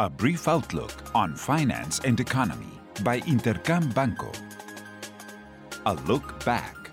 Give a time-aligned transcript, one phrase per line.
[0.00, 4.32] A brief outlook on finance and economy by Intercam Banco.
[5.86, 6.90] A look back.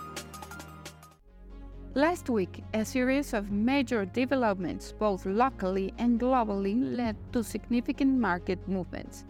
[1.96, 8.60] Last week, a series of major developments, both locally and globally, led to significant market
[8.68, 9.26] movements.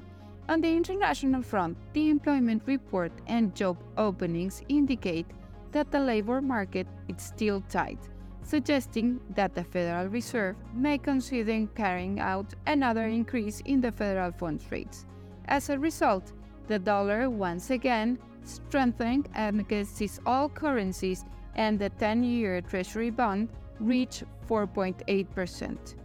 [0.50, 5.28] On the international front, the employment report and job openings indicate
[5.72, 8.00] that the labor market is still tight,
[8.44, 14.66] suggesting that the Federal Reserve may consider carrying out another increase in the federal funds
[14.72, 15.06] rates.
[15.46, 16.32] As a result,
[16.68, 23.50] the dollar once again strengthened against its all currencies and the 10 year Treasury bond
[23.80, 25.96] reached 4.8%.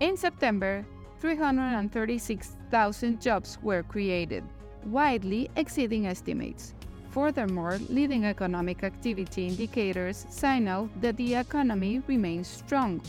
[0.00, 0.86] In September,
[1.20, 4.44] 336,000 jobs were created,
[4.86, 6.74] widely exceeding estimates.
[7.12, 13.02] Furthermore, leading economic activity indicators signal that the economy remains strong,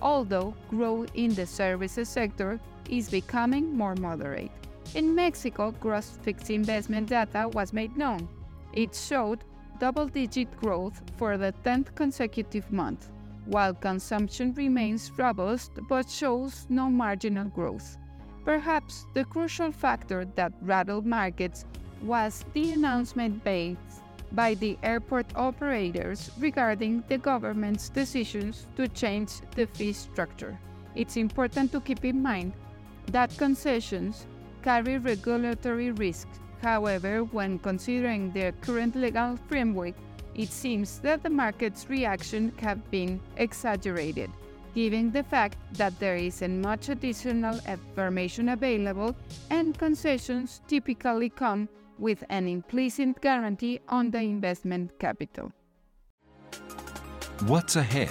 [0.00, 4.50] although growth in the services sector is becoming more moderate.
[4.94, 8.26] In Mexico, gross fixed investment data was made known.
[8.72, 9.44] It showed
[9.78, 13.10] double digit growth for the 10th consecutive month,
[13.44, 17.98] while consumption remains robust but shows no marginal growth.
[18.42, 21.66] Perhaps the crucial factor that rattled markets
[22.02, 23.76] was the announcement made
[24.32, 30.58] by the airport operators regarding the government's decisions to change the fee structure.
[30.94, 32.52] It's important to keep in mind
[33.06, 34.26] that concessions
[34.62, 36.38] carry regulatory risks.
[36.62, 39.94] However, when considering their current legal framework,
[40.34, 44.30] it seems that the market's reaction have been exaggerated,
[44.74, 49.16] given the fact that there isn't much additional information available
[49.50, 51.68] and concessions typically come
[52.00, 55.52] with an implicit guarantee on the investment capital.
[57.46, 58.10] What's ahead?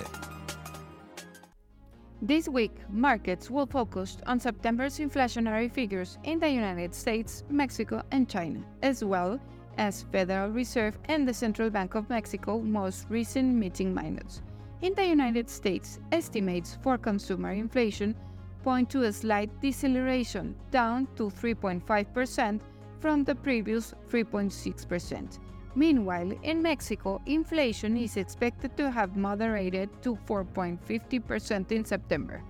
[2.22, 8.30] This week, markets will focus on September's inflationary figures in the United States, Mexico, and
[8.30, 9.40] China, as well
[9.78, 14.42] as Federal Reserve and the Central Bank of Mexico most recent meeting minutes.
[14.82, 18.16] In the United States, estimates for consumer inflation
[18.64, 22.60] point to a slight deceleration down to 3.5%
[23.00, 25.40] from the previous 3.6%.
[25.76, 32.42] Meanwhile, in Mexico, inflation is expected to have moderated to 4.50% in September.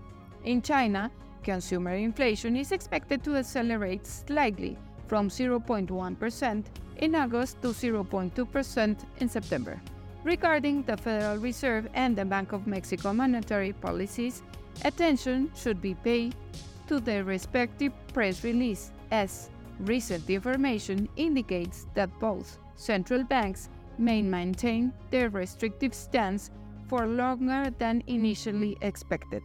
[0.43, 1.11] In China,
[1.43, 4.77] consumer inflation is expected to accelerate slightly
[5.07, 6.65] from 0.1%
[6.97, 9.81] in August to 0.2% in September.
[10.23, 14.43] Regarding the Federal Reserve and the Bank of Mexico monetary policies,
[14.83, 16.35] attention should be paid
[16.87, 19.49] to their respective press release as
[19.79, 26.51] Recent information indicates that both central banks may maintain their restrictive stance
[26.87, 29.43] for longer than initially expected.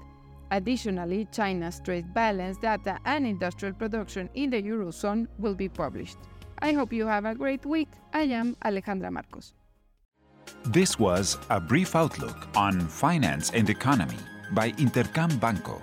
[0.50, 6.18] Additionally, China's trade balance data and industrial production in the Eurozone will be published.
[6.58, 7.88] I hope you have a great week.
[8.12, 9.54] I am Alejandra Marcos.
[10.64, 14.18] This was a brief outlook on finance and economy
[14.52, 15.82] by Intercam Banco.